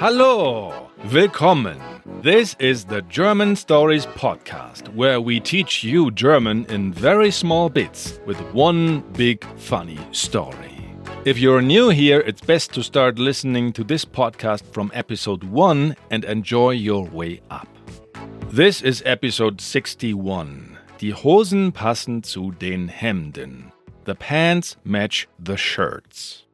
[0.00, 1.78] Hallo, willkommen.
[2.22, 8.18] This is the German Stories podcast, where we teach you German in very small bits
[8.24, 10.96] with one big funny story.
[11.26, 15.94] If you're new here, it's best to start listening to this podcast from episode 1
[16.10, 17.68] and enjoy your way up.
[18.48, 20.78] This is episode 61.
[20.96, 23.70] Die Hosen passen zu den Hemden.
[24.04, 26.46] The pants match the shirts.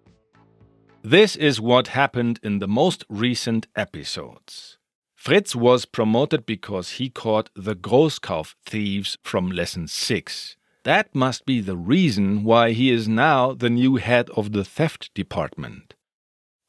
[1.08, 4.76] This is what happened in the most recent episodes.
[5.14, 10.56] Fritz was promoted because he caught the Großkauf thieves from lesson 6.
[10.82, 15.14] That must be the reason why he is now the new head of the theft
[15.14, 15.94] department.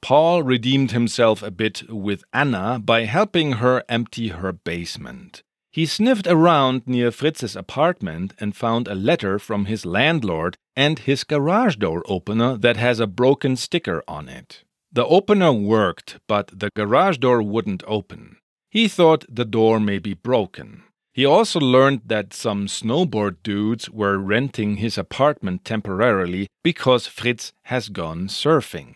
[0.04, 5.42] Paul redeemed himself a bit with Anna by helping her empty her basement.
[5.78, 11.24] He sniffed around near Fritz's apartment and found a letter from his landlord and his
[11.24, 14.64] garage door opener that has a broken sticker on it.
[14.92, 18.38] The opener worked, but the garage door wouldn't open.
[18.72, 20.82] He thought the door may be broken.
[21.14, 27.90] He also learned that some snowboard dudes were renting his apartment temporarily because Fritz has
[27.90, 28.96] gone surfing.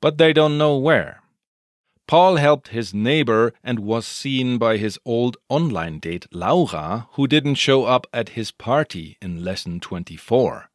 [0.00, 1.22] But they don't know where.
[2.06, 7.56] Paul helped his neighbor and was seen by his old online date Laura, who didn't
[7.56, 10.70] show up at his party in lesson 24.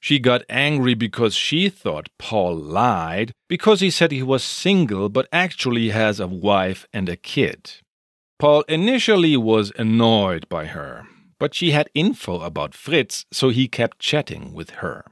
[0.00, 5.28] She got angry because she thought Paul lied because he said he was single but
[5.30, 7.74] actually has a wife and a kid.
[8.38, 11.06] Paul initially was annoyed by her,
[11.38, 15.04] but she had info about Fritz, so he kept chatting with her.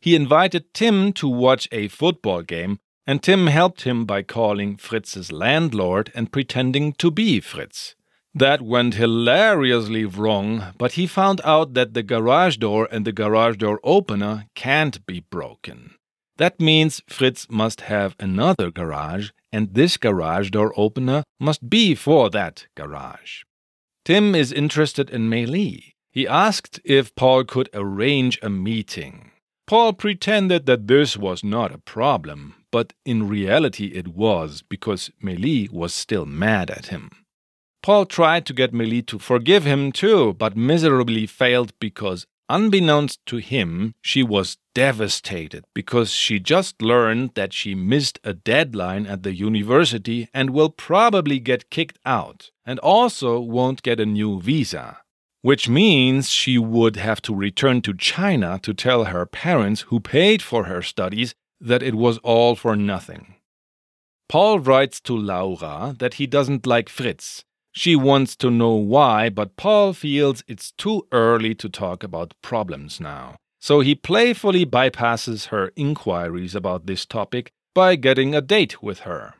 [0.00, 5.32] He invited Tim to watch a football game and Tim helped him by calling Fritz's
[5.32, 7.94] landlord and pretending to be Fritz.
[8.34, 13.56] That went hilariously wrong, but he found out that the garage door and the garage
[13.56, 15.94] door opener can't be broken.
[16.36, 22.28] That means Fritz must have another garage, and this garage door opener must be for
[22.28, 23.44] that garage.
[24.04, 25.92] Tim is interested in Meili.
[26.10, 29.30] He asked if Paul could arrange a meeting.
[29.66, 35.70] Paul pretended that this was not a problem, but in reality it was because Meili
[35.70, 37.10] was still mad at him.
[37.82, 43.36] Paul tried to get Meili to forgive him too, but miserably failed because, unbeknownst to
[43.36, 49.34] him, she was devastated because she just learned that she missed a deadline at the
[49.34, 54.98] university and will probably get kicked out, and also won't get a new visa.
[55.42, 60.42] Which means she would have to return to China to tell her parents, who paid
[60.42, 63.34] for her studies, that it was all for nothing.
[64.28, 67.44] Paul writes to Laura that he doesn't like Fritz.
[67.72, 73.00] She wants to know why, but Paul feels it's too early to talk about problems
[73.00, 73.36] now.
[73.60, 79.34] So he playfully bypasses her inquiries about this topic by getting a date with her.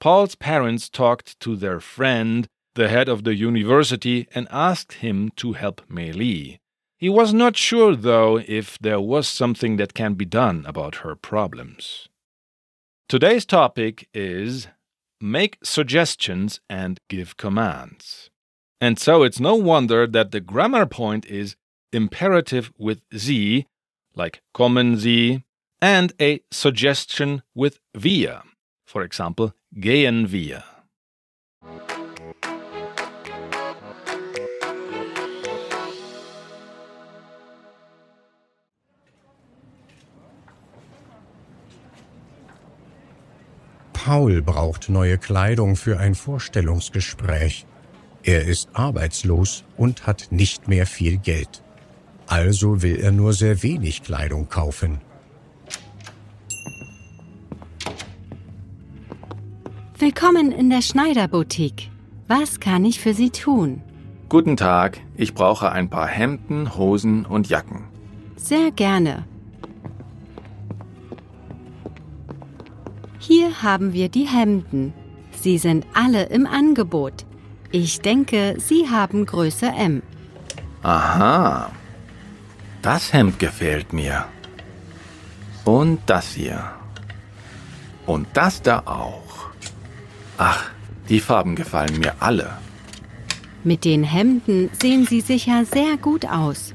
[0.00, 5.54] Paul's parents talked to their friend, the head of the university, and asked him to
[5.54, 6.58] help Meili.
[6.98, 11.14] He was not sure, though, if there was something that can be done about her
[11.14, 12.08] problems.
[13.08, 14.68] Today's topic is
[15.20, 18.30] make suggestions and give commands.
[18.80, 21.56] And so it's no wonder that the grammar point is
[21.92, 23.66] imperative with Sie,
[24.14, 25.44] like kommen Sie,
[25.80, 28.42] and a suggestion with wir,
[28.86, 30.64] for example, gehen wir.
[44.06, 47.66] Paul braucht neue Kleidung für ein Vorstellungsgespräch.
[48.22, 51.64] Er ist arbeitslos und hat nicht mehr viel Geld.
[52.28, 55.00] Also will er nur sehr wenig Kleidung kaufen.
[59.98, 61.90] Willkommen in der Schneiderboutique.
[62.28, 63.82] Was kann ich für Sie tun?
[64.28, 67.88] Guten Tag, ich brauche ein paar Hemden, Hosen und Jacken.
[68.36, 69.24] Sehr gerne.
[73.26, 74.94] Hier haben wir die Hemden.
[75.32, 77.26] Sie sind alle im Angebot.
[77.72, 80.02] Ich denke, Sie haben Größe M.
[80.84, 81.72] Aha.
[82.82, 84.26] Das Hemd gefällt mir.
[85.64, 86.70] Und das hier.
[88.06, 89.50] Und das da auch.
[90.38, 90.70] Ach,
[91.08, 92.56] die Farben gefallen mir alle.
[93.64, 96.74] Mit den Hemden sehen Sie sicher sehr gut aus.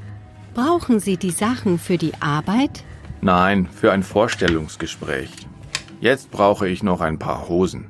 [0.54, 2.84] Brauchen Sie die Sachen für die Arbeit?
[3.22, 5.32] Nein, für ein Vorstellungsgespräch.
[6.02, 7.86] Jetzt brauche ich noch ein paar Hosen.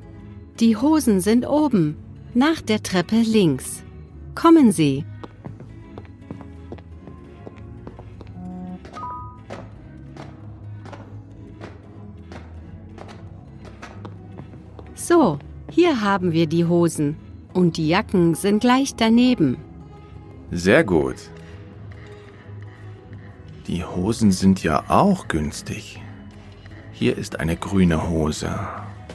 [0.60, 1.96] Die Hosen sind oben,
[2.34, 3.82] nach der Treppe links.
[4.34, 5.06] Kommen Sie.
[14.94, 15.38] So,
[15.70, 17.16] hier haben wir die Hosen.
[17.54, 19.56] Und die Jacken sind gleich daneben.
[20.50, 21.16] Sehr gut.
[23.66, 26.02] Die Hosen sind ja auch günstig.
[27.02, 28.48] Hier ist eine grüne Hose.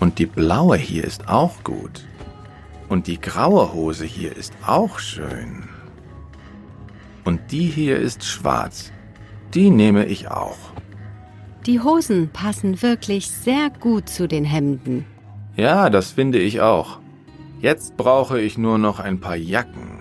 [0.02, 2.06] Und die blaue hier ist auch gut.
[2.90, 5.70] Und die graue Hose hier ist auch schön.
[7.24, 8.92] Und die hier ist schwarz.
[9.54, 10.58] Die nehme ich auch.
[11.66, 15.06] Die Hosen passen wirklich sehr gut zu den Hemden.
[15.56, 17.00] Ja, das finde ich auch.
[17.62, 19.97] Jetzt brauche ich nur noch ein paar Jacken.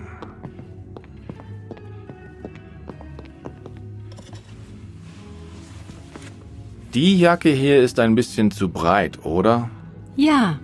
[6.97, 9.69] Die Jacke hier ist ein bisschen zu breit, oder?
[10.15, 10.59] Ja.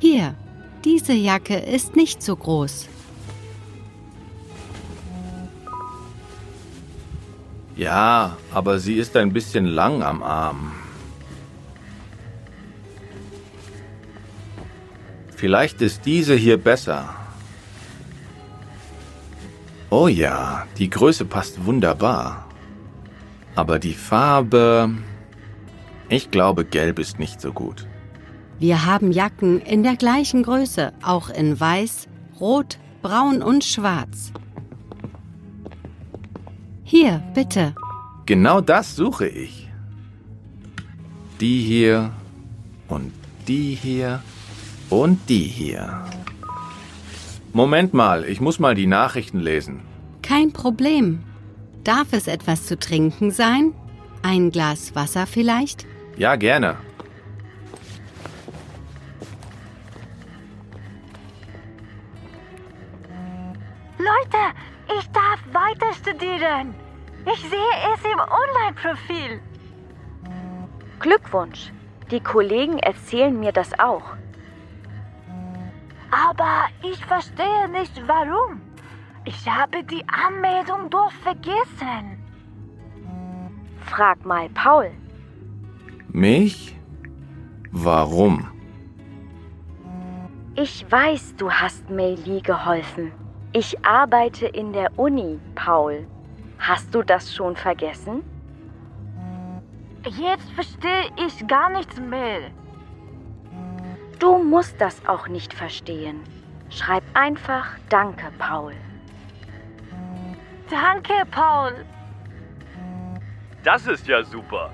[0.00, 0.34] Hier,
[0.84, 2.88] diese Jacke ist nicht so groß.
[7.76, 10.72] Ja, aber sie ist ein bisschen lang am Arm.
[15.36, 17.14] Vielleicht ist diese hier besser.
[19.90, 22.43] Oh ja, die Größe passt wunderbar.
[23.54, 24.90] Aber die Farbe...
[26.08, 27.86] Ich glaube, gelb ist nicht so gut.
[28.58, 32.08] Wir haben Jacken in der gleichen Größe, auch in weiß,
[32.40, 34.32] rot, braun und schwarz.
[36.84, 37.74] Hier, bitte.
[38.26, 39.68] Genau das suche ich.
[41.40, 42.12] Die hier
[42.88, 43.12] und
[43.48, 44.22] die hier
[44.90, 46.04] und die hier.
[47.52, 49.80] Moment mal, ich muss mal die Nachrichten lesen.
[50.22, 51.22] Kein Problem.
[51.84, 53.74] Darf es etwas zu trinken sein?
[54.22, 55.86] Ein Glas Wasser vielleicht?
[56.16, 56.78] Ja, gerne.
[63.98, 64.42] Leute,
[64.98, 66.74] ich darf weiter studieren.
[67.30, 69.40] Ich sehe es im Online-Profil.
[71.00, 71.70] Glückwunsch.
[72.10, 74.16] Die Kollegen erzählen mir das auch.
[76.10, 78.62] Aber ich verstehe nicht warum.
[79.26, 82.18] Ich habe die Anmeldung doch vergessen.
[83.86, 84.90] Frag mal Paul.
[86.08, 86.76] Mich?
[87.70, 88.46] Warum?
[90.56, 93.12] Ich weiß, du hast Meili geholfen.
[93.52, 96.06] Ich arbeite in der Uni, Paul.
[96.58, 98.22] Hast du das schon vergessen?
[100.04, 102.50] Jetzt verstehe ich gar nichts mehr.
[104.18, 106.20] Du musst das auch nicht verstehen.
[106.68, 108.74] Schreib einfach Danke, Paul.
[110.74, 111.84] Danke, Paul.
[113.62, 114.72] Das ist ja super.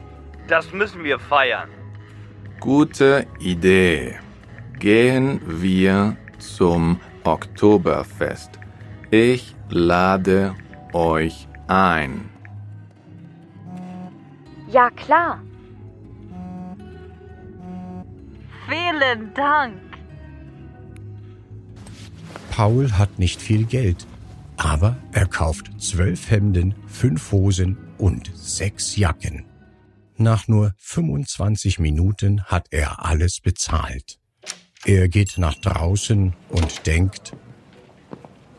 [0.48, 1.68] Das müssen wir feiern.
[2.58, 4.18] Gute Idee.
[4.78, 8.58] Gehen wir zum Oktoberfest.
[9.10, 10.54] Ich lade
[10.94, 12.30] euch ein.
[14.68, 15.42] Ja, klar.
[18.70, 19.74] Vielen Dank.
[22.50, 24.06] Paul hat nicht viel Geld,
[24.60, 29.46] aber er kauft zwölf Hemden, fünf Hosen und sechs Jacken.
[30.18, 34.18] Nach nur 25 Minuten hat er alles bezahlt.
[34.84, 37.34] Er geht nach draußen und denkt,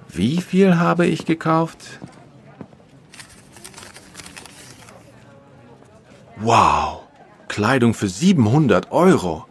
[0.10, 2.00] Wie viel habe ich gekauft?
[6.38, 7.04] Wow,
[7.48, 9.46] Kleidung für 700 Euro.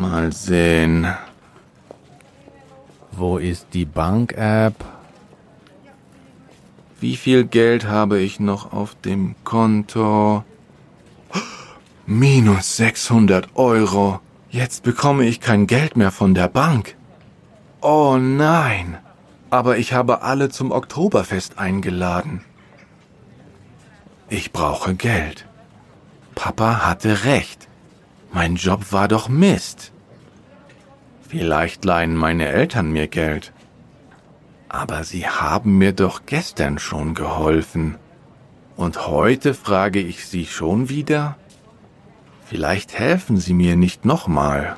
[0.00, 1.06] Mal sehen.
[3.12, 4.74] Wo ist die Bank-App?
[7.00, 10.42] Wie viel Geld habe ich noch auf dem Konto?
[12.06, 14.20] Minus 600 Euro.
[14.48, 16.96] Jetzt bekomme ich kein Geld mehr von der Bank.
[17.82, 18.96] Oh nein.
[19.50, 22.40] Aber ich habe alle zum Oktoberfest eingeladen.
[24.30, 25.46] Ich brauche Geld.
[26.34, 27.69] Papa hatte recht.
[28.32, 29.92] Mein Job war doch Mist.
[31.28, 33.52] Vielleicht leihen meine Eltern mir Geld.
[34.68, 37.96] Aber sie haben mir doch gestern schon geholfen.
[38.76, 41.36] Und heute frage ich sie schon wieder?
[42.46, 44.76] Vielleicht helfen sie mir nicht nochmal.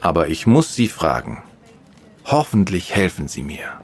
[0.00, 1.42] Aber ich muss sie fragen.
[2.24, 3.83] Hoffentlich helfen sie mir.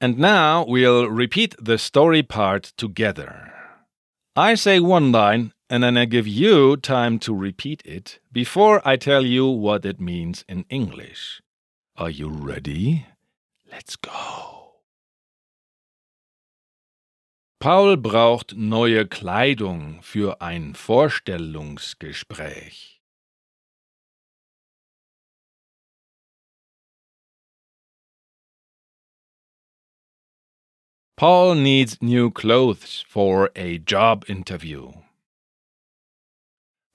[0.00, 3.52] And now we'll repeat the story part together.
[4.34, 8.96] I say one line and then I give you time to repeat it before I
[8.96, 11.42] tell you what it means in English.
[11.96, 13.04] Are you ready?
[13.70, 14.76] Let's go.
[17.60, 22.99] Paul braucht neue Kleidung für ein Vorstellungsgespräch.
[31.20, 34.92] Paul needs new clothes for a job interview.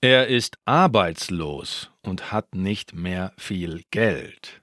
[0.02, 4.62] Er ist arbeitslos und hat nicht mehr viel Geld.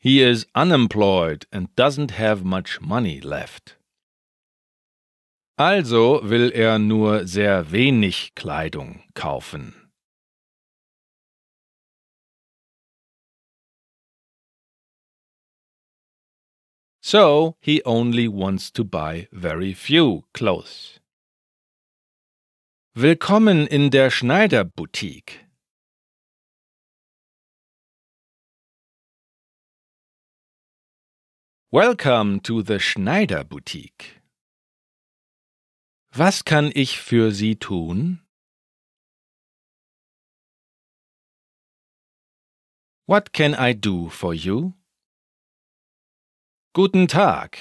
[0.00, 3.76] He is unemployed and doesn't have much money left.
[5.56, 9.81] Also will er nur sehr wenig Kleidung kaufen.
[17.12, 20.98] So he only wants to buy very few clothes.
[22.94, 25.40] Willkommen in der Schneiderboutique.
[31.70, 34.22] Welcome to the Schneider Boutique.
[36.14, 38.20] Was kann ich für Sie tun?
[43.04, 44.72] What can I do for you?
[46.74, 47.58] Guten Tag.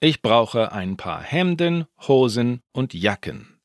[0.00, 3.60] Ich brauche ein paar Hemden, Hosen und Jacken.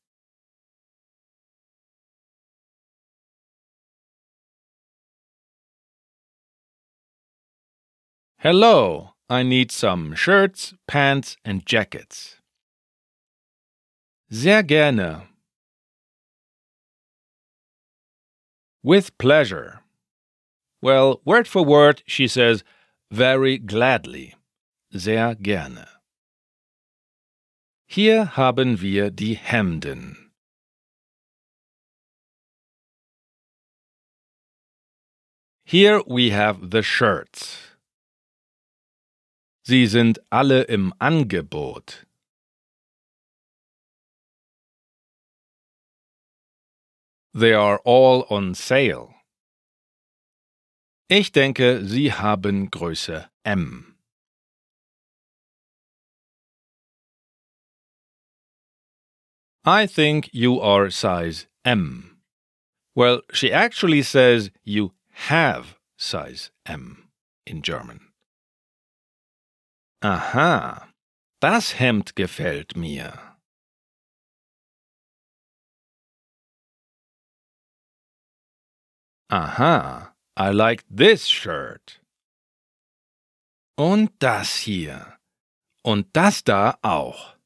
[8.39, 9.13] Hello.
[9.29, 12.41] I need some shirts, pants and jackets.
[14.29, 15.29] Sehr gerne.
[18.83, 19.79] With pleasure.
[20.81, 22.65] Well, word for word, she says,
[23.09, 24.35] very gladly.
[24.91, 25.87] Sehr gerne.
[27.85, 30.31] Hier haben wir die Hemden.
[35.63, 37.77] Here we have the shirts.
[39.63, 42.07] Sie sind alle im Angebot.
[47.33, 49.13] They are all on sale.
[51.07, 53.88] Ich denke, Sie haben Größe M.
[59.65, 62.21] I think you are size M.
[62.95, 64.93] Well, she actually says you
[65.27, 67.09] have size M
[67.45, 67.99] in German.
[70.01, 70.89] Aha,
[71.41, 73.37] das Hemd gefällt mir.
[79.29, 81.99] Aha, I like this shirt.
[83.77, 85.19] Und das hier.
[85.83, 87.38] Und das da auch.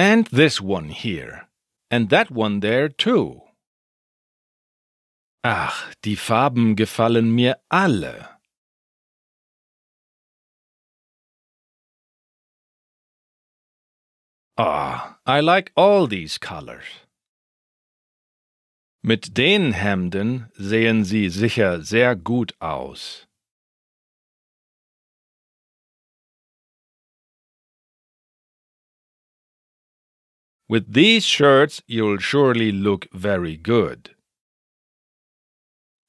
[0.00, 1.46] And this one here.
[1.90, 3.42] And that one there too.
[5.44, 8.30] Ach, die Farben gefallen mir alle.
[14.56, 17.04] Ah, oh, I like all these colors.
[19.02, 23.26] Mit den Hemden sehen sie sicher sehr gut aus.
[30.70, 34.14] With these shirts you'll surely look very good.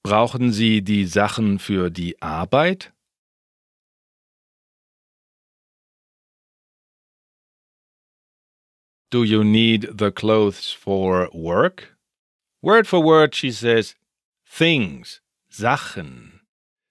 [0.03, 2.91] Brauchen Sie die Sachen für die Arbeit?
[9.09, 11.97] Do you need the clothes for work?
[12.61, 13.95] Word for word, she says,
[14.45, 16.41] things, Sachen.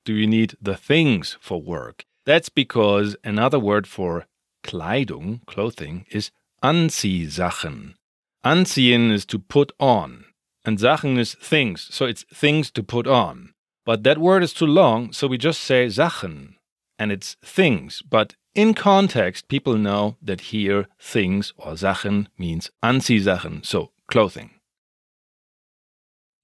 [0.05, 2.05] Do you need the things for work?
[2.27, 4.27] That's because another word for
[4.65, 7.95] Kleidung, clothing, is Anziehsachen.
[8.43, 10.25] Anziehen is to put on
[10.65, 13.55] and Sachen is things, so it's things to put on.
[13.85, 16.57] But that word is too long, so we just say Sachen,
[16.99, 18.03] and it's things.
[18.03, 24.51] But in context, people know that here things or Sachen means Anziehsachen, so clothing.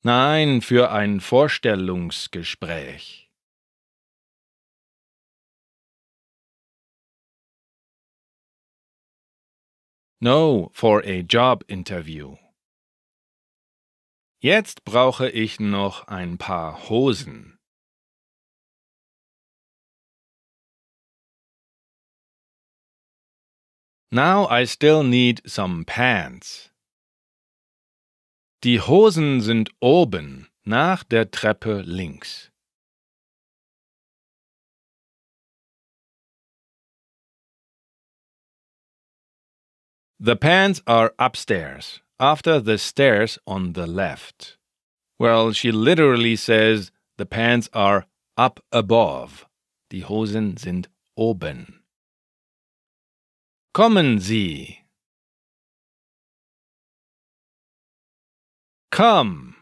[0.03, 3.26] Nein, für ein Vorstellungsgespräch.
[10.21, 12.37] No, for a job interview.
[14.41, 17.59] Jetzt brauche ich noch ein paar Hosen.
[24.11, 26.71] Now I still need some pants.
[28.65, 32.51] Die Hosen sind oben, nach der Treppe links.
[40.19, 44.57] The pants are upstairs after the stairs on the left.
[45.19, 48.07] Well, she literally says the pants are
[48.37, 49.47] up above.
[49.91, 51.83] Die Hosen sind oben.
[53.75, 54.79] Kommen Sie.
[58.91, 59.57] Come.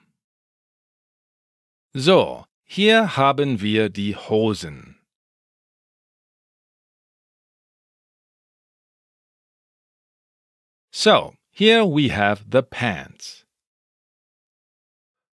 [1.95, 5.01] So, hier haben wir die Hosen.
[10.97, 13.45] So, here we have the pants.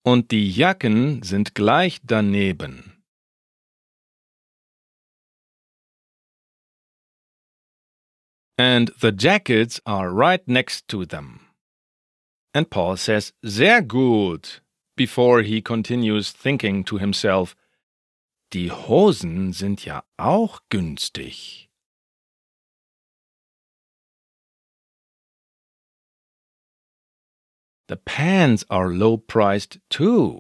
[0.03, 3.03] Und die Jacken sind gleich daneben.
[8.57, 11.41] And the jackets are right next to them.
[12.55, 14.61] And Paul says, Sehr gut,
[14.97, 17.55] before he continues thinking to himself,
[18.51, 21.70] Die Hosen sind ja auch günstig.
[27.91, 30.39] The pants are low priced too.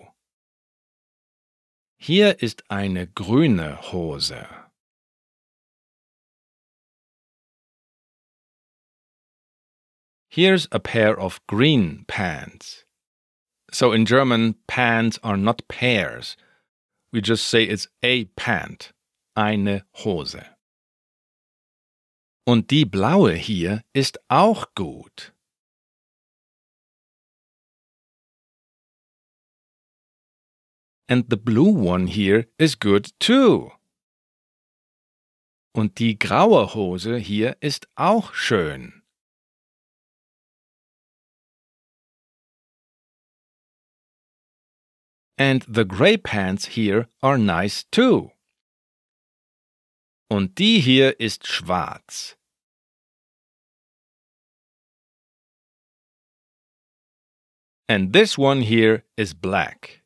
[1.97, 4.47] Hier ist eine grüne Hose.
[10.29, 12.85] Here's a pair of green pants.
[13.73, 16.37] So in German, pants are not pairs.
[17.11, 18.93] We just say it's a pant,
[19.35, 20.45] eine Hose.
[22.47, 25.33] Und die blaue hier ist auch gut.
[31.11, 33.73] And the blue one here is good too.
[35.75, 39.03] Und die graue Hose hier ist auch schön.
[45.37, 48.31] And the gray pants here are nice too.
[50.29, 52.37] Und die hier ist schwarz.
[57.89, 60.00] And this one here is black.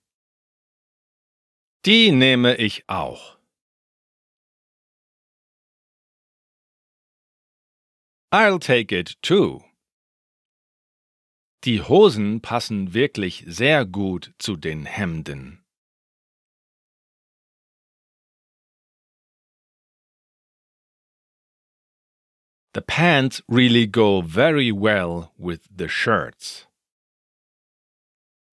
[1.86, 3.38] Die nehme ich auch.
[8.32, 9.64] I'll take it too.
[11.64, 15.64] Die Hosen passen wirklich sehr gut zu den Hemden.
[22.74, 26.68] The pants really go very well with the shirts.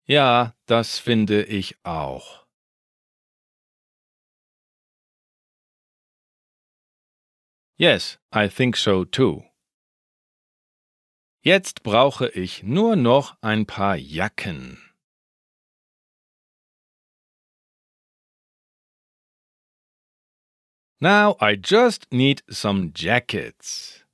[0.05, 2.40] Ja, das finde ich auch.
[7.81, 9.43] Yes, I think so too.
[11.43, 14.77] Jetzt brauche ich nur noch ein paar Jacken.
[21.01, 24.05] Now I just need some jackets.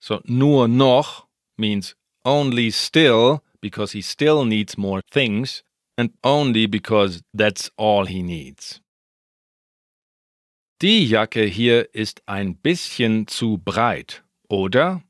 [0.00, 1.26] So nur noch
[1.58, 5.64] means only still because he still needs more things
[5.98, 8.81] and only because that's all he needs.
[10.82, 15.04] Die Jacke hier ist ein bisschen zu breit, oder?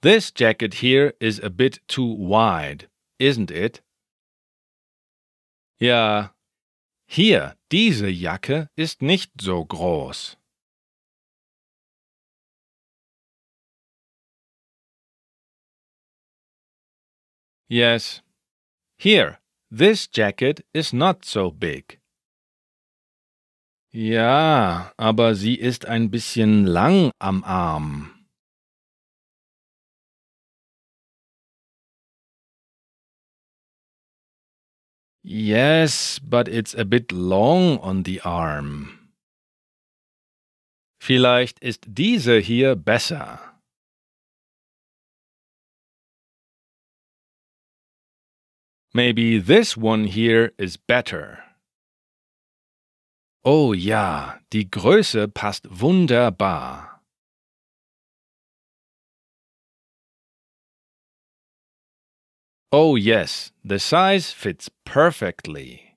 [0.00, 3.84] This jacket here is a bit too wide, isn't it?
[5.80, 6.34] Ja,
[7.08, 10.38] hier, diese Jacke ist nicht so groß.
[17.68, 18.24] Yes,
[18.98, 19.38] here,
[19.70, 22.00] this jacket is not so big.
[23.90, 28.18] Ja, aber sie ist ein bisschen lang am Arm.
[35.22, 39.10] Yes, but it's a bit long on the arm.
[41.00, 43.47] Vielleicht ist diese hier besser.
[48.98, 51.44] Maybe this one here is better.
[53.44, 57.00] Oh ja, die Größe passt wunderbar.
[62.72, 65.94] Oh yes, the size fits perfectly.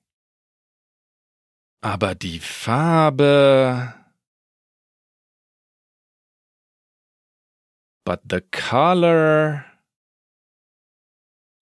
[1.82, 3.94] Aber die Farbe.
[8.04, 9.71] But the color.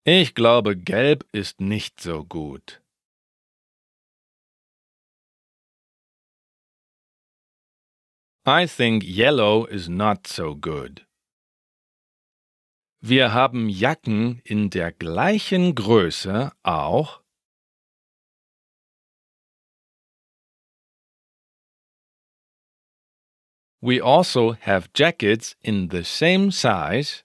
[0.03, 2.81] Ich glaube, gelb ist nicht so gut.
[8.47, 11.05] I think yellow is not so good.
[12.99, 17.21] Wir haben Jacken in der gleichen Größe auch.
[23.83, 27.23] We also have jackets in the same size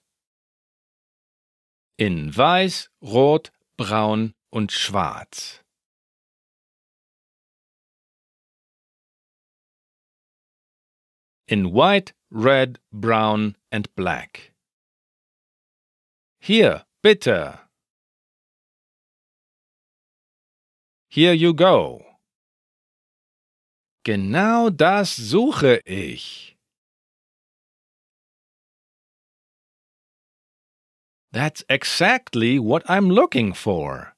[1.97, 5.61] in weiß, rot, braun und schwarz.
[11.47, 14.51] in white, red, brown, and black.
[16.39, 17.59] Hier, bitte.
[21.09, 22.03] Here you go.
[24.03, 26.56] Genau das suche ich.
[31.37, 34.15] That's exactly what I'm looking for.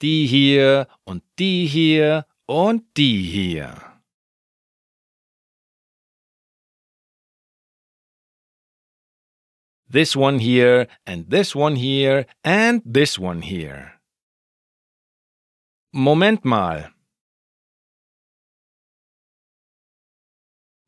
[0.00, 4.00] Die hier und die hier und die hier.
[9.88, 14.00] This one here and this one here and this one here.
[15.92, 16.90] Moment mal.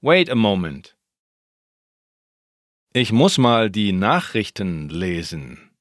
[0.02, 0.93] Wait a moment.
[2.96, 5.76] Ich muss mal die Nachrichten lesen.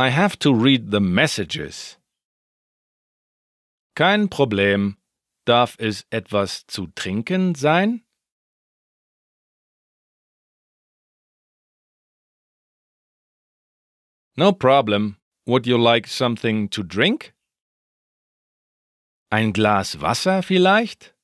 [0.00, 1.98] I have to read the messages.
[3.94, 4.96] Kein Problem.
[5.44, 8.06] Darf es etwas zu trinken sein?
[14.34, 15.18] No problem.
[15.44, 17.34] Would you like something to drink?
[19.30, 21.15] Ein Glas Wasser vielleicht?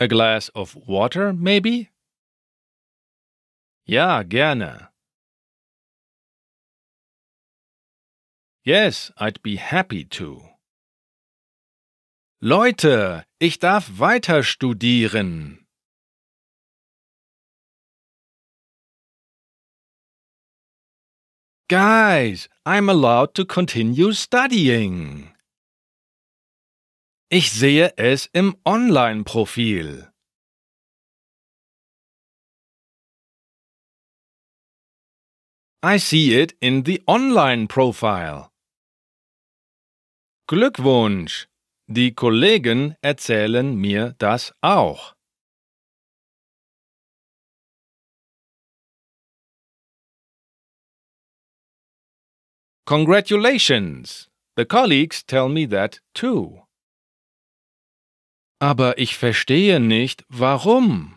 [0.00, 1.90] A glass of water, maybe?
[3.84, 4.90] Ja, gerne.
[8.62, 10.42] Yes, I'd be happy to.
[12.40, 15.66] Leute, ich darf weiter studieren.
[21.68, 25.34] Guys, I'm allowed to continue studying.
[27.30, 30.10] Ich sehe es im Online-Profil.
[35.84, 38.48] I see it in the online profile.
[40.46, 41.46] Glückwunsch!
[41.86, 45.14] Die Kollegen erzählen mir das auch.
[52.86, 54.30] Congratulations!
[54.56, 56.67] The colleagues tell me that too.
[58.60, 61.14] Aber ich verstehe nicht, warum.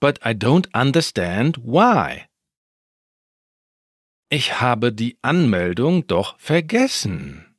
[0.00, 2.26] But I don't understand why.
[4.28, 7.54] Ich habe die Anmeldung doch vergessen.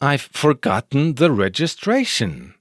[0.00, 2.55] I've forgotten the registration.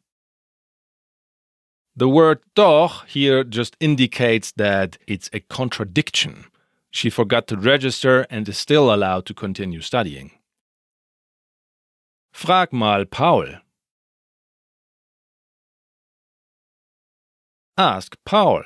[1.98, 6.46] The word doch here just indicates that it's a contradiction.
[6.92, 10.32] She forgot to register and is still allowed to continue studying.
[12.34, 13.46] Frag mal Paul.
[17.78, 18.64] Ask Paul.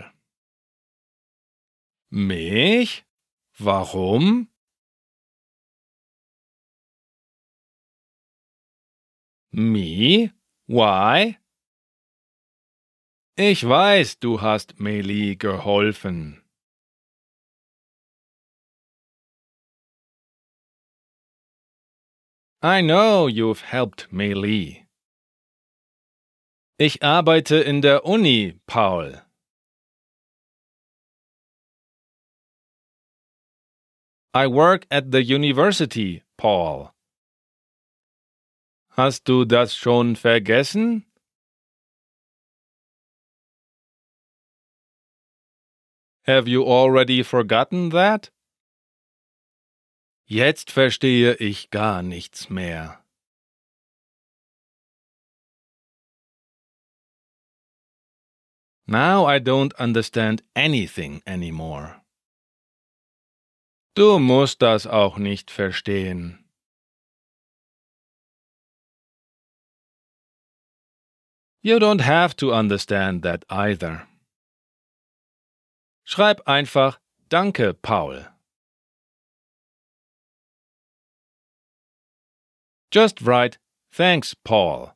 [2.11, 3.03] Mich?
[3.59, 4.49] Warum?
[9.51, 10.31] Me?
[10.67, 11.38] Why?
[13.41, 16.43] Ich weiß, du hast Meli geholfen.
[22.61, 24.85] I know you've helped Meli.
[26.77, 29.21] Ich arbeite in der Uni, Paul.
[34.33, 36.91] I work at the university, Paul.
[38.97, 41.08] Hast du das schon vergessen?
[46.29, 48.29] Have you already forgotten that?
[50.27, 52.99] Jetzt verstehe ich gar nichts mehr.
[58.85, 62.01] Now I don't understand anything anymore.
[63.95, 66.45] Du musst das auch nicht verstehen.
[71.63, 74.08] You don't have to understand that either.
[76.11, 78.25] Schreib einfach Danke, Paul.
[82.89, 83.59] Just write
[83.91, 84.95] Thanks, Paul.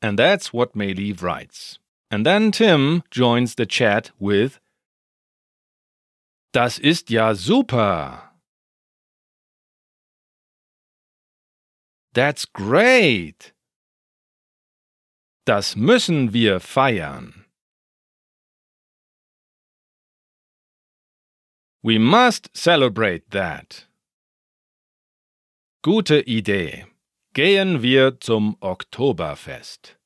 [0.00, 1.80] And that's what Maylee writes.
[2.08, 4.60] And then Tim joins the chat with
[6.52, 8.30] Das ist ja super.
[12.14, 13.52] That's great.
[15.46, 17.41] Das müssen wir feiern.
[21.84, 23.86] We must celebrate that.
[25.82, 26.84] Gute Idee.
[27.34, 29.96] Gehen wir zum Oktoberfest.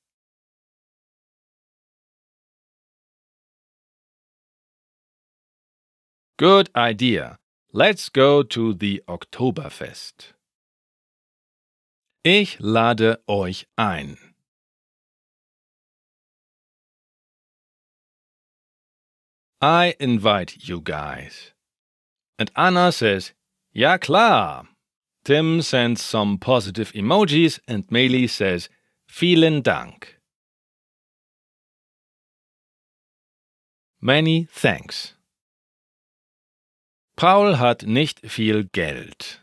[6.39, 7.37] Good idea.
[7.73, 10.33] Let's go to the Oktoberfest.
[12.25, 14.17] Ich lade euch ein.
[19.61, 21.56] I invite you guys.
[22.38, 23.33] And Anna says,
[23.72, 24.66] Ja klar.
[25.25, 28.68] Tim sends some positive emojis and Meili says,
[29.09, 30.18] Vielen Dank.
[34.01, 35.14] Many thanks.
[37.16, 39.40] Paul hat nicht viel Geld.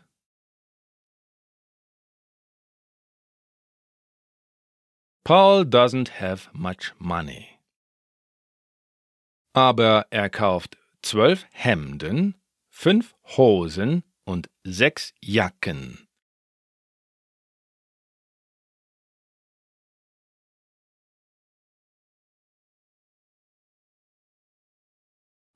[5.24, 7.58] Paul doesn't have much money.
[9.54, 12.34] Aber er kauft zwölf Hemden,
[12.74, 16.08] fünf Hosen und sechs Jacken.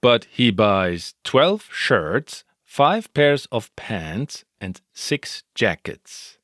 [0.01, 6.39] But he buys 12 shirts, 5 pairs of pants and 6 jackets.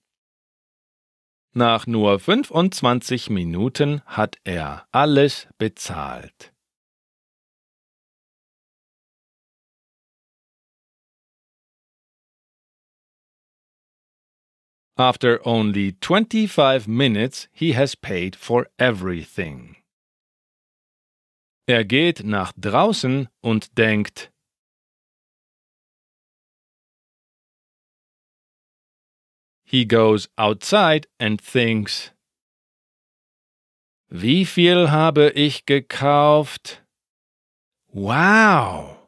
[1.52, 6.53] Nach nur 25 Minuten hat er alles bezahlt.
[14.96, 19.76] After only 25 minutes, he has paid for everything.
[21.66, 24.30] Er geht nach draußen und denkt,
[29.64, 32.12] He goes outside and thinks,
[34.09, 36.85] Wie viel habe ich gekauft?
[37.88, 39.03] Wow!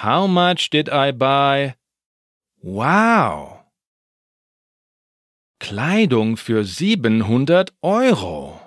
[0.00, 1.74] How much did I buy?
[2.62, 3.64] Wow!
[5.58, 8.60] Kleidung für 700 Euro.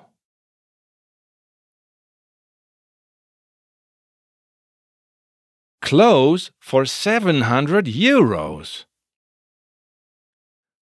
[5.82, 8.88] Clothes for 700 Euros.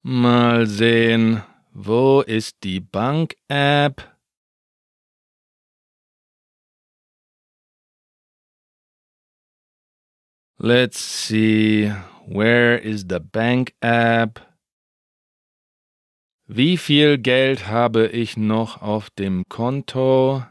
[0.02, 4.17] Mal sehen, wo ist die Bank-App?
[10.60, 11.88] Let's see,
[12.26, 14.40] where is the bank app?
[16.48, 20.44] Wie viel Geld habe ich noch auf dem Konto?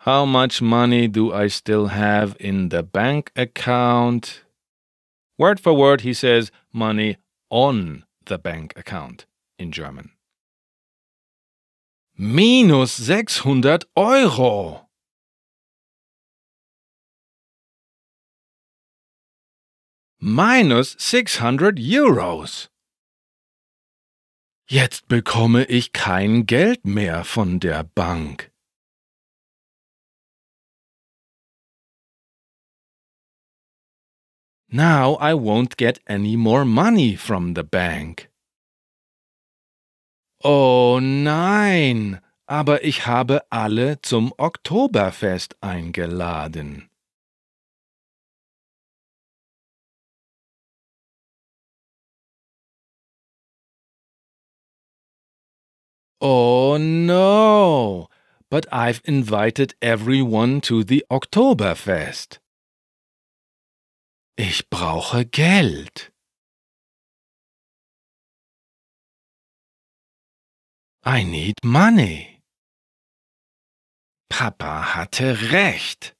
[0.00, 4.44] How much money do I still have in the bank account?
[5.38, 7.16] Word for word, he says money
[7.48, 9.26] on the bank account
[9.58, 10.15] in German.
[12.18, 14.86] Minus 600 Euro.
[20.26, 22.68] minus 600 Euros.
[24.68, 28.50] Jetzt bekomme ich kein Geld mehr von der Bank.
[34.68, 38.28] Now I won't get any more money from the bank.
[40.48, 46.88] Oh nein, aber ich habe alle zum Oktoberfest eingeladen.
[56.20, 58.06] Oh no!
[58.48, 62.40] But I've invited everyone to the Oktoberfest.
[64.36, 66.12] Ich brauche Geld.
[71.08, 72.40] I need money.
[74.28, 76.16] Papa hatte recht.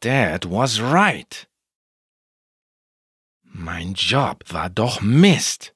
[0.00, 1.46] Dad was right.
[3.44, 5.72] Mein Job war doch Mist.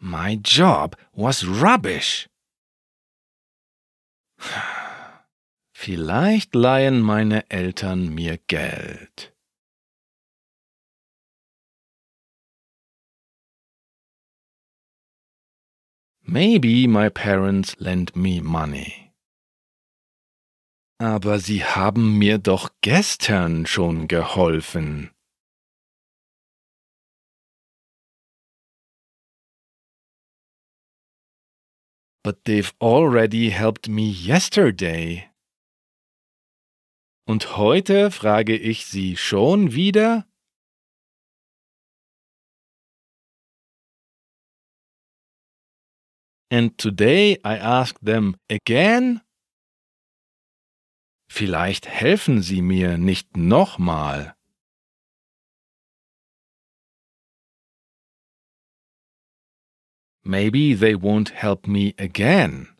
[0.00, 2.30] My job was rubbish.
[5.74, 9.34] Vielleicht leihen meine Eltern mir Geld.
[16.30, 19.14] Maybe my parents lend me money.
[21.00, 25.10] Aber Sie haben mir doch gestern schon geholfen.
[32.22, 35.30] But they've already helped me yesterday.
[37.26, 40.27] Und heute frage ich Sie schon wieder?
[46.50, 49.20] And today I ask them again?
[51.30, 54.34] Vielleicht helfen Sie mir nicht nochmal.
[60.24, 62.74] Maybe they won't help me again.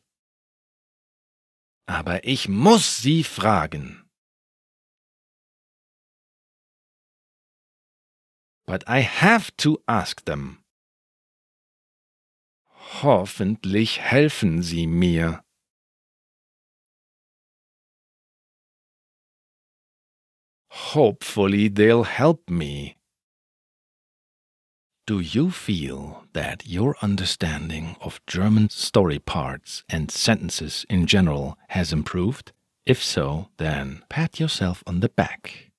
[1.86, 4.04] Aber ich muss Sie fragen.
[8.66, 10.62] But I have to ask them.
[12.90, 15.44] Hoffentlich helfen Sie mir.
[20.70, 22.96] Hopefully they'll help me.
[25.06, 31.92] Do you feel that your understanding of German story parts and sentences in general has
[31.92, 32.52] improved?
[32.84, 35.70] If so, then pat yourself on the back.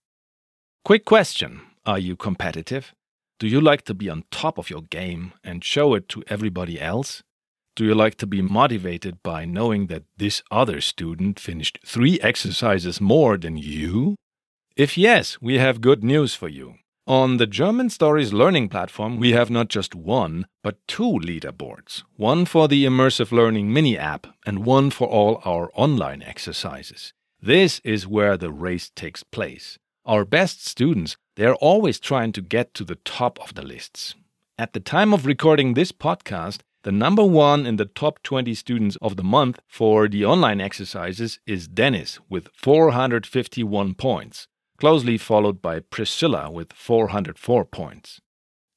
[0.85, 2.93] Quick question Are you competitive?
[3.39, 6.79] Do you like to be on top of your game and show it to everybody
[6.79, 7.23] else?
[7.73, 12.99] Do you like to be motivated by knowing that this other student finished three exercises
[12.99, 14.15] more than you?
[14.75, 16.75] If yes, we have good news for you.
[17.07, 22.43] On the German Stories learning platform, we have not just one, but two leaderboards one
[22.43, 27.13] for the Immersive Learning mini app and one for all our online exercises.
[27.41, 29.79] This is where the race takes place.
[30.05, 34.13] Our best students, they are always trying to get to the top of the lists.
[34.57, 38.97] At the time of recording this podcast, the number one in the top 20 students
[39.01, 44.49] of the month for the online exercises is Dennis with 451 points
[44.79, 48.19] closely followed by Priscilla with 404 points.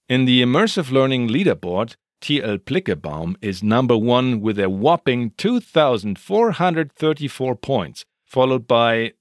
[0.09, 8.05] In the Immersive Learning Leaderboard, TL Plickebaum is number one with a whopping 2,434 points,
[8.25, 9.15] followed by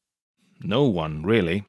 [0.63, 1.65] no one really.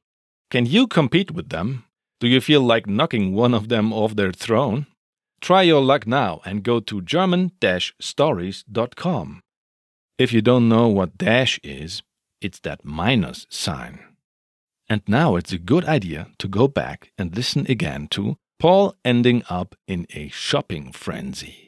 [0.52, 1.84] Can you compete with them?
[2.20, 4.86] Do you feel like knocking one of them off their throne?
[5.40, 7.52] Try your luck now and go to German
[7.98, 9.40] stories.com.
[10.18, 12.02] If you don't know what dash is,
[12.42, 14.00] it's that minus sign.
[14.90, 19.44] And now it's a good idea to go back and listen again to Paul ending
[19.48, 21.61] up in a shopping frenzy.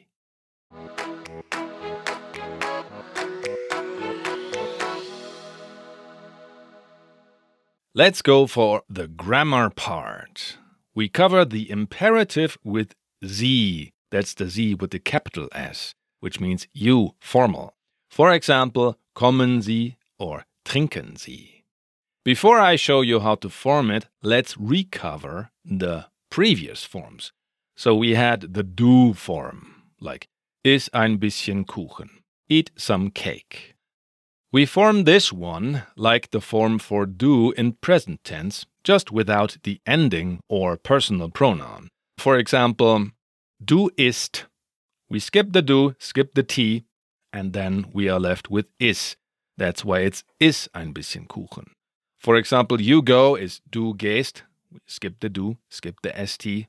[7.97, 10.57] Let's go for the grammar part.
[10.93, 13.93] We cover the imperative with Sie.
[14.11, 17.73] That's the Sie with the capital S, which means you, formal.
[18.09, 21.63] For example, kommen Sie or trinken Sie.
[22.25, 27.31] Before I show you how to form it, let's recover the previous forms.
[27.77, 30.27] So we had the du form, like
[30.65, 32.09] is ein bisschen Kuchen,
[32.49, 33.74] eat some cake.
[34.55, 39.81] We form this one like the form for du in present tense, just without the
[39.85, 41.89] ending or personal pronoun.
[42.17, 43.11] For example,
[43.61, 44.45] du isst.
[45.09, 46.85] We skip the du, skip the t,
[47.33, 49.17] and then we are left with is.
[49.57, 51.71] That's why it's is ein bisschen Kuchen.
[52.17, 54.43] For example, you go is du gehst.
[54.71, 56.67] We skip the du, skip the st.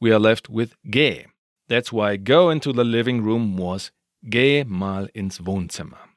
[0.00, 1.24] We are left with geh.
[1.68, 3.90] That's why go into the living room was
[4.30, 6.07] geh mal ins Wohnzimmer.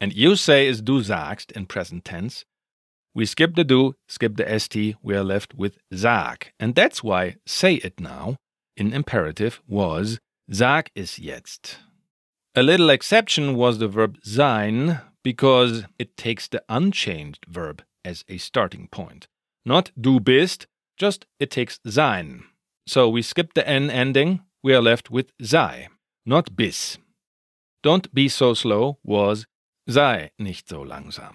[0.00, 2.44] And you say is du sagst in present tense.
[3.14, 6.52] We skip the du, skip the st, we are left with sag.
[6.58, 8.36] And that's why say it now
[8.76, 10.18] in imperative was
[10.50, 11.78] sag es jetzt.
[12.54, 18.38] A little exception was the verb sein because it takes the unchanged verb as a
[18.38, 19.28] starting point.
[19.66, 22.44] Not du bist, just it takes sein.
[22.86, 25.88] So we skip the n ending, we are left with sei,
[26.24, 26.98] not bis.
[27.82, 29.46] Don't be so slow was
[29.90, 31.34] sei nicht so langsam.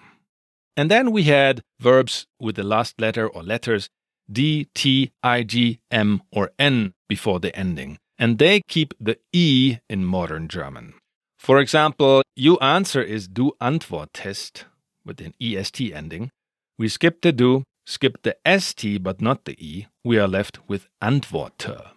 [0.78, 3.90] And then we had verbs with the last letter or letters
[4.32, 9.78] D, T, I, G, M, or N before the ending, and they keep the E
[9.90, 10.96] in modern German.
[11.38, 14.64] For example, you answer is du antwortest
[15.06, 16.32] with an EST ending,
[16.78, 20.88] we skip the du, skip the st but not the e, we are left with
[21.02, 21.92] antworte.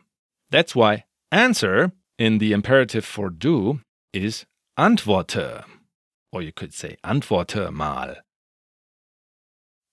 [0.51, 3.81] That's why answer in the imperative for du
[4.13, 4.45] is
[4.79, 5.65] antworte.
[6.33, 8.17] Or you could say antworte mal.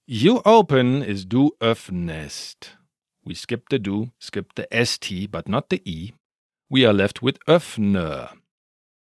[0.08, 2.78] You open is du öffnest.
[3.24, 6.14] We skip the du, skip the st but not the e.
[6.70, 8.30] We are left with öffne.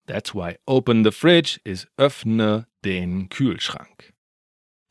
[0.06, 4.12] That's why open the fridge is öffne den Kühlschrank.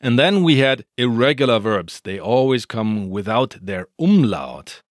[0.02, 2.02] And then we had irregular verbs.
[2.02, 4.82] They always come without their umlaut.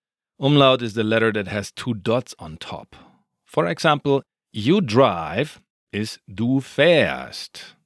[0.41, 2.97] Umlaut is the letter that has two dots on top.
[3.45, 4.22] For example,
[4.53, 5.61] you drive
[5.95, 7.76] is du fährst.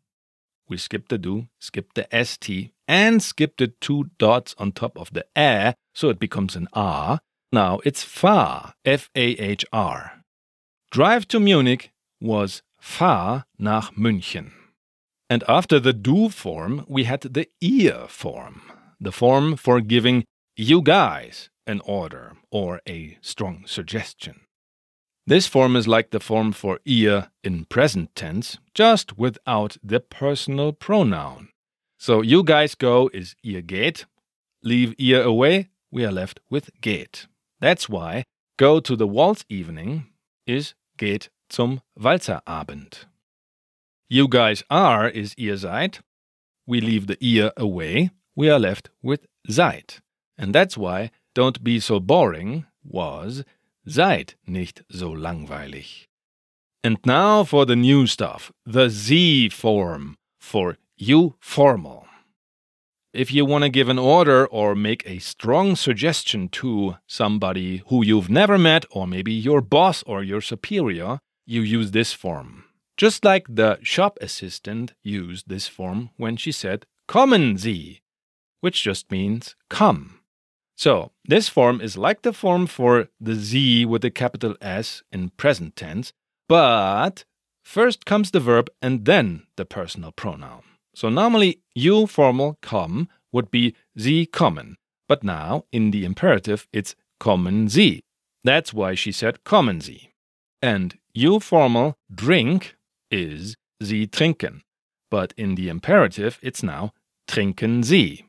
[0.68, 5.12] We skip the du, skip the st, and skip the two dots on top of
[5.12, 7.20] the ä, so it becomes an a.
[7.52, 10.24] Now it's fahr, F A H R.
[10.90, 11.90] Drive to Munich
[12.20, 14.52] was fahr nach München.
[15.30, 18.62] And after the du form, we had the ihr form,
[19.00, 20.24] the form for giving
[20.56, 24.40] you guys an order or a strong suggestion.
[25.28, 30.72] This form is like the form for ihr in present tense, just without the personal
[30.72, 31.50] pronoun.
[31.98, 34.06] So you guys go is ihr geht,
[34.64, 37.26] leave ihr away, we are left with geht.
[37.60, 38.24] That's why
[38.56, 40.06] go to the waltz evening
[40.46, 43.04] is geht zum Walzerabend.
[44.08, 45.98] You guys are is ihr seid.
[46.66, 49.96] We leave the ihr away, we are left with seid.
[50.38, 53.44] And that's why don't be so boring was
[53.88, 56.08] Seid nicht so langweilig.
[56.84, 62.06] And now for the new stuff, the Sie form for you formal.
[63.14, 68.04] If you want to give an order or make a strong suggestion to somebody who
[68.04, 72.64] you've never met, or maybe your boss or your superior, you use this form.
[72.98, 78.02] Just like the shop assistant used this form when she said, Kommen Sie,
[78.60, 80.17] which just means come.
[80.78, 85.30] So, this form is like the form for the Sie with the capital S in
[85.30, 86.12] present tense,
[86.48, 87.24] but
[87.64, 90.62] first comes the verb and then the personal pronoun.
[90.94, 94.76] So, normally, you formal come would be Sie kommen,
[95.08, 98.04] but now in the imperative it's kommen Sie.
[98.44, 100.12] That's why she said kommen Sie.
[100.62, 102.76] And you formal drink
[103.10, 104.62] is Sie trinken,
[105.10, 106.92] but in the imperative it's now
[107.26, 108.26] trinken Sie.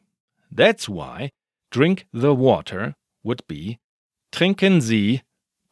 [0.51, 1.29] That's why
[1.71, 3.79] drink the water would be
[4.31, 5.21] trinken Sie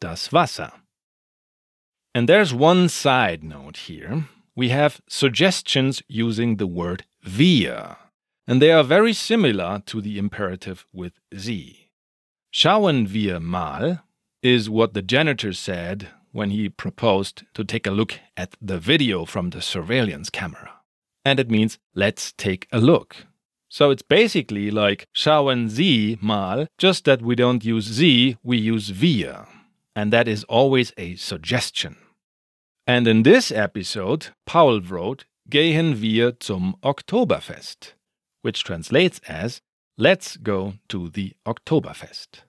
[0.00, 0.72] das Wasser.
[2.14, 4.24] And there's one side note here.
[4.56, 7.96] We have suggestions using the word wir,
[8.46, 11.90] and they are very similar to the imperative with Sie.
[12.52, 14.00] Schauen wir mal
[14.42, 19.24] is what the janitor said when he proposed to take a look at the video
[19.24, 20.72] from the surveillance camera.
[21.24, 23.27] And it means let's take a look.
[23.68, 28.90] So it's basically like schauen Sie mal, just that we don't use Sie, we use
[28.90, 29.46] wir.
[29.94, 31.96] And that is always a suggestion.
[32.86, 37.94] And in this episode, Paul wrote, Gehen wir zum Oktoberfest,
[38.42, 39.60] which translates as,
[39.96, 42.44] Let's go to the Oktoberfest.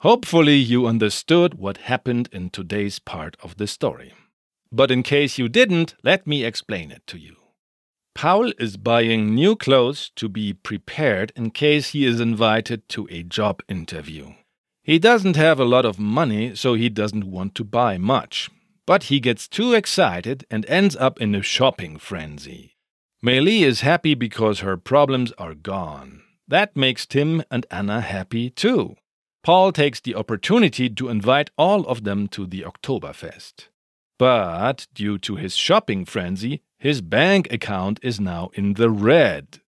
[0.00, 4.14] Hopefully, you understood what happened in today's part of the story.
[4.72, 7.36] But in case you didn't, let me explain it to you.
[8.14, 13.22] Paul is buying new clothes to be prepared in case he is invited to a
[13.22, 14.32] job interview.
[14.82, 18.48] He doesn't have a lot of money, so he doesn't want to buy much.
[18.86, 22.72] But he gets too excited and ends up in a shopping frenzy.
[23.22, 26.22] Meili is happy because her problems are gone.
[26.48, 28.96] That makes Tim and Anna happy too.
[29.42, 33.68] Paul takes the opportunity to invite all of them to the Oktoberfest.
[34.18, 39.60] But due to his shopping frenzy, his bank account is now in the red.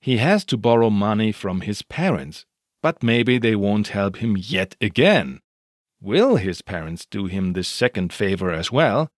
[0.00, 2.46] He has to borrow money from his parents,
[2.82, 5.40] but maybe they won't help him yet again.
[6.00, 9.10] Will his parents do him this second favor as well?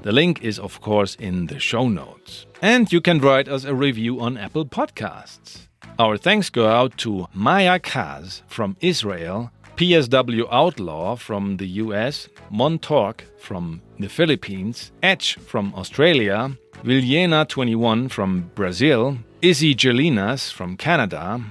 [0.02, 2.46] The link is, of course, in the show notes.
[2.62, 5.66] And you can write us a review on Apple Podcasts.
[5.98, 13.22] Our thanks go out to Maya Kaz from Israel, PSW Outlaw from the US, Montork
[13.40, 21.42] from the Philippines, Edge from Australia, Villena21 from Brazil, Izzy Gelinas from Canada,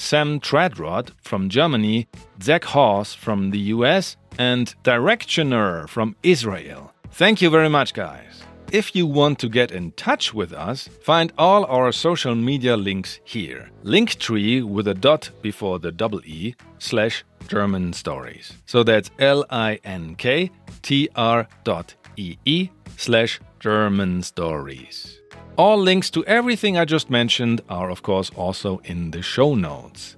[0.00, 2.08] Sam Tradrod from Germany,
[2.42, 6.92] Zach Hawes from the US, and Directioner from Israel.
[7.12, 8.42] Thank you very much, guys.
[8.72, 13.20] If you want to get in touch with us, find all our social media links
[13.24, 13.68] here.
[13.84, 18.54] Linktree with a dot before the double E slash German stories.
[18.64, 25.19] So that's L I N K T R dot E E slash German stories.
[25.60, 30.16] All links to everything I just mentioned are, of course, also in the show notes.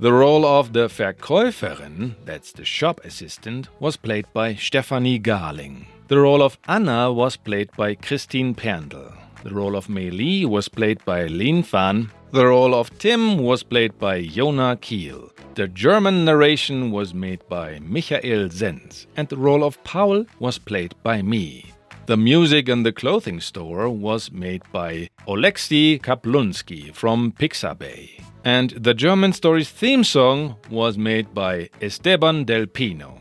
[0.00, 5.86] The role of the Verkäuferin, that's the shop assistant, was played by Stephanie Garling.
[6.08, 9.16] The role of Anna was played by Christine Perndl.
[9.42, 12.10] The role of Mei was played by Lin Fan.
[12.32, 15.30] The role of Tim was played by Jona Kiel.
[15.54, 19.06] The German narration was made by Michael Zenz.
[19.16, 21.71] And the role of Paul was played by me.
[22.06, 28.20] The music in the clothing store was made by Oleksiy Kaplunski from Pixabay.
[28.44, 33.20] And the German Stories theme song was made by Esteban Del Pino.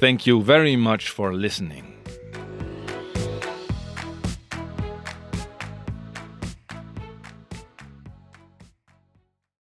[0.00, 1.95] Thank you very much for listening.